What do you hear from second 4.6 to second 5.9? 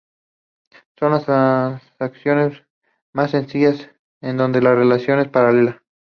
relación es paralela.